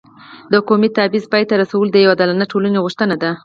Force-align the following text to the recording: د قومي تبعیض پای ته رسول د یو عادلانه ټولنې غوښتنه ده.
د 0.51 0.53
قومي 0.67 0.89
تبعیض 0.97 1.25
پای 1.31 1.43
ته 1.49 1.53
رسول 1.61 1.85
د 1.91 1.95
یو 2.03 2.11
عادلانه 2.13 2.45
ټولنې 2.51 2.83
غوښتنه 2.83 3.15
ده. 3.23 3.31